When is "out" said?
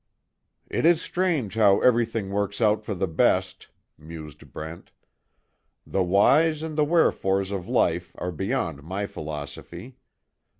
2.59-2.83